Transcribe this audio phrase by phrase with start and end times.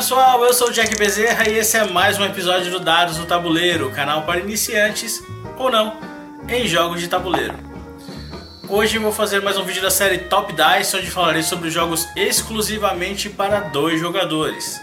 [0.00, 3.26] pessoal, eu sou o Jack Bezerra e esse é mais um episódio do Dados do
[3.26, 5.22] Tabuleiro, canal para iniciantes
[5.58, 5.98] ou não
[6.48, 7.52] em jogos de tabuleiro.
[8.66, 13.28] Hoje vou fazer mais um vídeo da série Top Dice, onde falarei sobre jogos exclusivamente
[13.28, 14.80] para dois jogadores.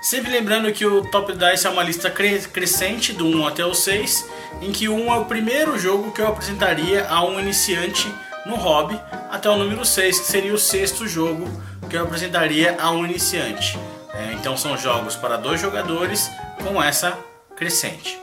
[0.00, 4.26] Sempre lembrando que o Top Dice é uma lista crescente do 1 até o 6,
[4.62, 8.10] em que o 1 é o primeiro jogo que eu apresentaria a um iniciante
[8.46, 8.98] no hobby,
[9.30, 11.50] até o número 6, que seria o sexto jogo
[11.90, 13.78] que eu apresentaria a um iniciante.
[14.24, 16.30] É, então são jogos para dois jogadores
[16.62, 17.18] com essa
[17.54, 18.18] crescente.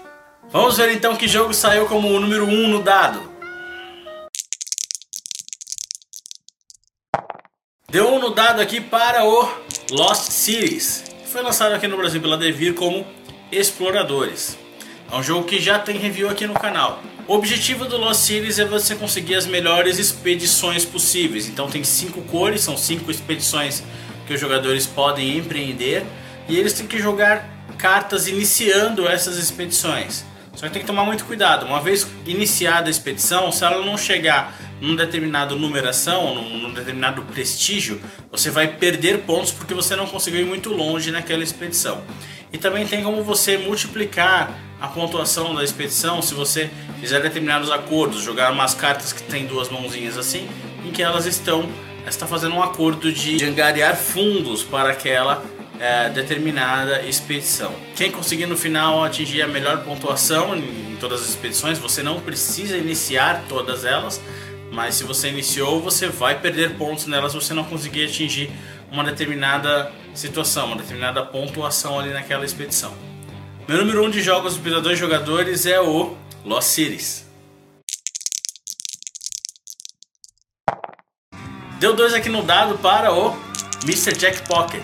[0.49, 3.31] Vamos ver então que jogo saiu como o número 1 no dado.
[7.87, 9.47] Deu um no dado aqui para o
[9.91, 11.03] Lost Cities.
[11.25, 13.05] Foi lançado aqui no Brasil pela Devir como
[13.51, 14.57] Exploradores.
[15.11, 17.03] É um jogo que já tem review aqui no canal.
[17.27, 21.47] O objetivo do Lost Cities é você conseguir as melhores expedições possíveis.
[21.47, 23.83] Então tem cinco cores, são cinco expedições
[24.31, 26.05] que os jogadores podem empreender
[26.47, 27.45] e eles têm que jogar
[27.77, 30.23] cartas iniciando essas expedições.
[30.55, 31.65] Só que tem que tomar muito cuidado.
[31.65, 37.21] Uma vez iniciada a expedição, se ela não chegar num determinado numeração, num, num determinado
[37.23, 42.01] prestígio, você vai perder pontos porque você não conseguiu ir muito longe naquela expedição.
[42.53, 46.69] E também tem como você multiplicar a pontuação da expedição se você
[47.01, 50.47] fizer determinados acordos, jogar umas cartas que tem duas mãozinhas assim,
[50.85, 51.69] em que elas estão
[52.07, 55.43] está fazendo um acordo de angariar fundos para aquela
[55.79, 57.73] é, determinada expedição.
[57.95, 62.77] Quem conseguir no final atingir a melhor pontuação em todas as expedições, você não precisa
[62.77, 64.21] iniciar todas elas,
[64.71, 68.51] mas se você iniciou, você vai perder pontos nelas se você não conseguir atingir
[68.91, 72.93] uma determinada situação, uma determinada pontuação ali naquela expedição.
[73.67, 76.15] Meu número 1 um de jogos para dois jogadores é o
[76.45, 77.30] Lost Cities.
[81.81, 83.35] Deu dois aqui no dado para o
[83.83, 84.15] Mr.
[84.15, 84.83] Jack Pocket.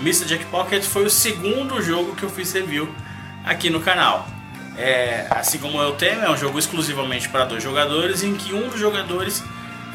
[0.00, 0.26] Mr.
[0.26, 2.94] Jack Pocket foi o segundo jogo que eu fiz review
[3.42, 4.28] aqui no canal.
[4.76, 8.52] É, assim como é o tema, é um jogo exclusivamente para dois jogadores, em que
[8.52, 9.42] um dos jogadores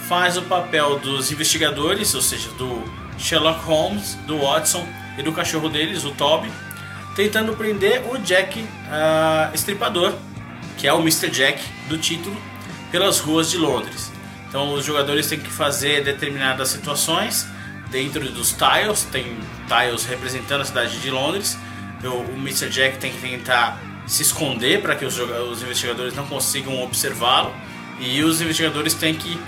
[0.07, 2.83] faz o papel dos investigadores, ou seja, do
[3.19, 4.83] Sherlock Holmes, do Watson
[5.19, 6.51] e do cachorro deles, o Toby,
[7.15, 10.15] tentando prender o Jack uh, Estripador,
[10.75, 11.29] que é o Mr.
[11.29, 12.35] Jack do título,
[12.91, 14.11] pelas ruas de Londres.
[14.51, 17.47] Então os jogadores têm que fazer determinadas situações
[17.89, 21.57] dentro dos tiles, tem tiles representando a cidade de Londres.
[22.03, 22.67] O Mr.
[22.67, 27.55] Jack tem que tentar se esconder para que os, os, investigadores não consigam observá-lo
[27.97, 29.39] e os investigadores têm que uh,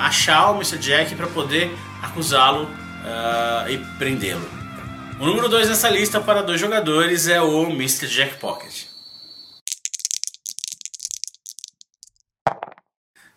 [0.00, 0.76] achar o Mr.
[0.76, 4.46] Jack para poder acusá-lo uh, e prendê-lo.
[5.18, 8.08] O número 2 nessa lista para dois jogadores é o Mr.
[8.08, 8.93] Jack Pocket.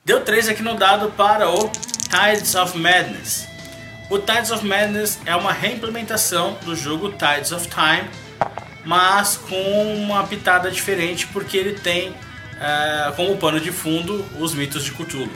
[0.07, 1.69] Deu 3 aqui no dado para o
[2.09, 3.45] Tides of Madness.
[4.09, 8.09] O Tides of Madness é uma reimplementação do jogo Tides of Time,
[8.85, 14.85] mas com uma pitada diferente porque ele tem uh, como pano de fundo os mitos
[14.85, 15.29] de Cthulhu.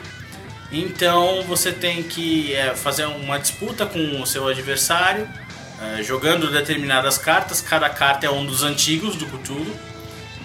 [0.72, 5.28] Então você tem que é, fazer uma disputa com o seu adversário,
[5.82, 7.60] é, jogando determinadas cartas.
[7.60, 9.76] Cada carta é um dos antigos do Cthulhu.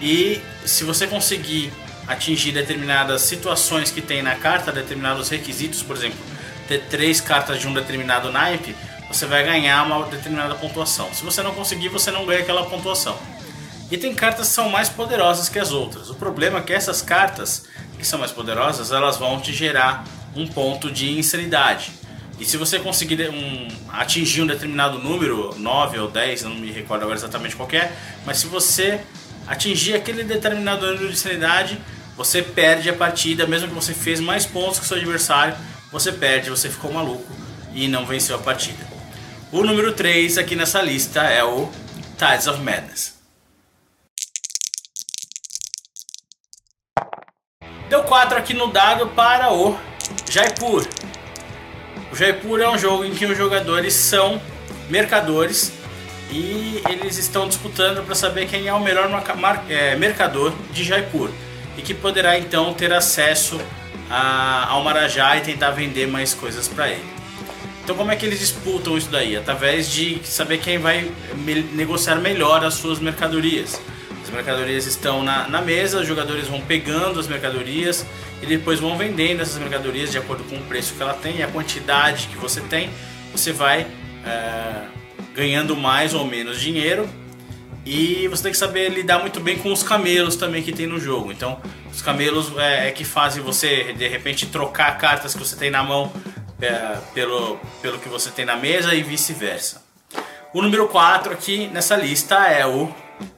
[0.01, 1.71] E se você conseguir
[2.07, 6.19] atingir determinadas situações que tem na carta, determinados requisitos, por exemplo,
[6.67, 8.75] ter três cartas de um determinado naipe,
[9.09, 11.13] você vai ganhar uma determinada pontuação.
[11.13, 13.17] Se você não conseguir, você não ganha aquela pontuação.
[13.89, 16.09] E tem cartas que são mais poderosas que as outras.
[16.09, 17.65] O problema é que essas cartas
[17.97, 21.91] que são mais poderosas, elas vão te gerar um ponto de insanidade.
[22.39, 27.01] E se você conseguir um, atingir um determinado número, 9 ou 10, não me recordo
[27.01, 27.91] agora exatamente qual é,
[28.25, 29.01] mas se você
[29.47, 31.79] atingir aquele determinado número de insanidade,
[32.17, 35.55] você perde a partida, mesmo que você fez mais pontos que seu adversário,
[35.91, 37.31] você perde, você ficou maluco
[37.75, 38.85] e não venceu a partida.
[39.51, 41.69] O número 3 aqui nessa lista é o
[42.17, 43.15] Tides of Madness.
[47.87, 49.77] Deu 4 aqui no dado para o
[50.29, 50.85] Jaipur.
[52.11, 54.41] O Jaipur é um jogo em que os jogadores são
[54.89, 55.71] mercadores
[56.31, 59.07] e eles estão disputando para saber quem é o melhor
[59.69, 61.29] é, mercador de Jaipur
[61.77, 63.61] e que poderá então ter acesso
[64.09, 67.05] a, ao Marajá e tentar vender mais coisas para ele.
[67.83, 69.37] Então como é que eles disputam isso daí?
[69.37, 71.09] Através de saber quem vai
[71.73, 73.79] negociar melhor as suas mercadorias.
[74.21, 78.05] As mercadorias estão na, na mesa, os jogadores vão pegando as mercadorias
[78.41, 81.43] e depois vão vendendo essas mercadorias de acordo com o preço que ela tem e
[81.43, 82.89] a quantidade que você tem.
[83.31, 83.87] Você vai
[84.25, 84.87] é,
[85.33, 87.07] ganhando mais ou menos dinheiro
[87.87, 90.99] e você tem que saber lidar muito bem com os camelos também que tem no
[90.99, 91.31] jogo.
[91.31, 91.57] Então,
[91.89, 95.81] os camelos é, é que fazem você de repente trocar cartas que você tem na
[95.81, 96.11] mão
[96.61, 99.81] é, pelo, pelo que você tem na mesa e vice-versa.
[100.53, 102.93] O número 4 aqui nessa lista é o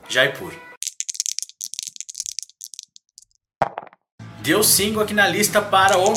[0.08, 0.52] Jaipur.
[4.40, 6.14] Deu 5 aqui na lista para o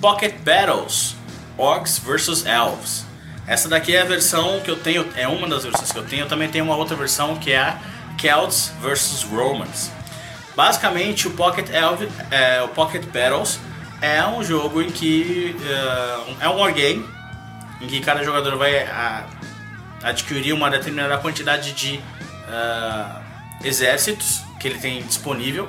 [0.00, 1.16] Pocket Battles
[1.58, 3.09] Orcs vs Elves.
[3.50, 6.22] Essa daqui é a versão que eu tenho, é uma das versões que eu tenho.
[6.22, 7.80] Eu também tenho uma outra versão que é a
[8.16, 9.90] Celts vs Romans.
[10.54, 11.66] Basicamente, o Pocket,
[12.30, 13.58] é, o Pocket Battles
[14.00, 17.04] é um jogo em que uh, é um wargame
[17.80, 19.26] em que cada jogador vai uh,
[20.04, 23.20] adquirir uma determinada quantidade de uh,
[23.64, 25.66] exércitos que ele tem disponível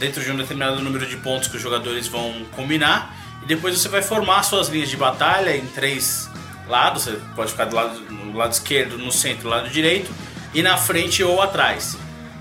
[0.00, 3.88] dentro de um determinado número de pontos que os jogadores vão combinar e depois você
[3.88, 6.27] vai formar suas linhas de batalha em três
[6.68, 7.04] lados.
[7.04, 10.10] Você pode ficar do lado, no lado esquerdo, no centro, do lado direito
[10.54, 11.96] e na frente ou atrás.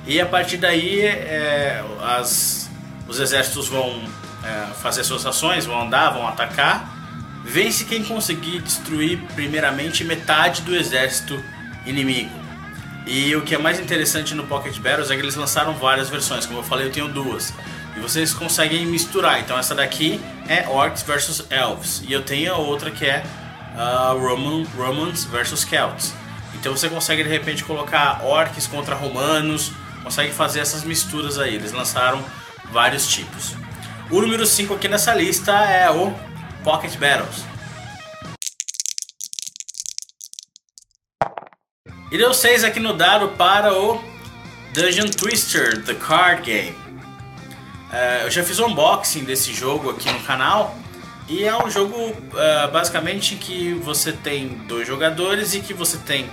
[0.06, 2.70] E a partir daí é, as,
[3.08, 4.04] os exércitos vão
[4.44, 6.96] é, fazer suas ações, vão andar, vão atacar.
[7.44, 11.42] Vence quem conseguir destruir primeiramente metade do exército
[11.86, 12.32] inimigo.
[13.06, 16.46] E o que é mais interessante no Pocket Battles é que eles lançaram várias versões,
[16.46, 17.54] como eu falei, eu tenho duas.
[17.96, 19.40] E vocês conseguem misturar.
[19.40, 22.04] Então essa daqui é Orcs versus Elves.
[22.06, 23.24] E eu tenho a outra que é
[23.78, 26.14] uh, Roman, Romans versus Celts.
[26.56, 29.72] Então você consegue de repente colocar orcs contra romanos,
[30.04, 31.56] consegue fazer essas misturas aí.
[31.56, 32.24] Eles lançaram
[32.72, 33.54] vários tipos.
[34.10, 36.14] O número 5 aqui nessa lista é o
[36.64, 37.46] Pocket Battles.
[42.10, 44.02] E deu 6 aqui no dado para o
[44.74, 46.76] Dungeon Twister, The Card Game.
[47.92, 50.76] Uh, eu já fiz um unboxing desse jogo aqui no canal
[51.28, 56.30] e é um jogo uh, basicamente que você tem dois jogadores e que você tem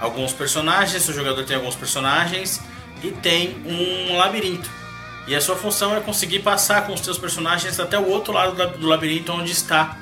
[0.00, 2.60] alguns personagens, o jogador tem alguns personagens
[3.04, 4.68] e tem um labirinto.
[5.28, 8.78] E a sua função é conseguir passar com os seus personagens até o outro lado
[8.78, 9.96] do labirinto onde está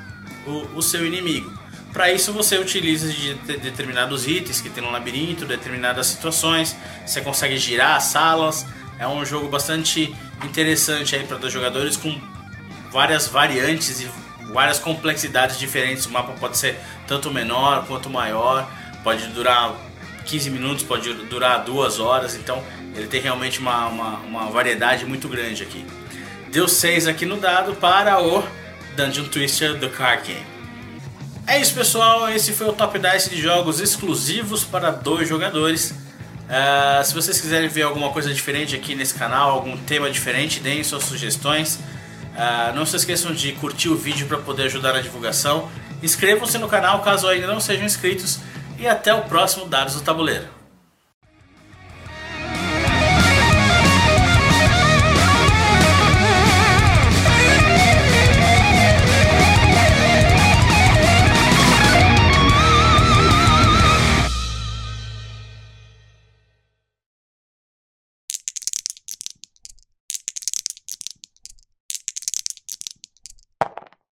[0.47, 1.53] o, o seu inimigo.
[1.93, 7.57] Para isso você utiliza de determinados itens que tem no labirinto, determinadas situações, você consegue
[7.57, 8.65] girar as salas.
[8.97, 12.19] É um jogo bastante interessante aí para dois jogadores com
[12.91, 14.09] várias variantes e
[14.51, 16.05] várias complexidades diferentes.
[16.05, 18.69] O mapa pode ser tanto menor quanto maior,
[19.03, 19.73] pode durar
[20.25, 22.63] 15 minutos, pode durar duas horas, então
[22.95, 25.85] ele tem realmente uma, uma, uma variedade muito grande aqui.
[26.51, 28.43] Deu 6 aqui no dado para o
[28.95, 30.45] Dungeon Twister do Card Game.
[31.47, 35.91] É isso pessoal, esse foi o top 10 de jogos exclusivos para dois jogadores.
[35.91, 40.83] Uh, se vocês quiserem ver alguma coisa diferente aqui nesse canal, algum tema diferente, deem
[40.83, 41.79] suas sugestões.
[42.31, 45.69] Uh, não se esqueçam de curtir o vídeo para poder ajudar na divulgação.
[46.01, 48.39] Inscrevam-se no canal caso ainda não sejam inscritos.
[48.79, 50.60] E até o próximo Dados do Tabuleiro.